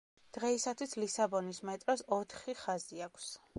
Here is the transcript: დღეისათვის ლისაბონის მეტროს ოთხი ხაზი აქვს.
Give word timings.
დღეისათვის 0.37 0.95
ლისაბონის 1.03 1.61
მეტროს 1.71 2.03
ოთხი 2.19 2.59
ხაზი 2.65 3.07
აქვს. 3.11 3.33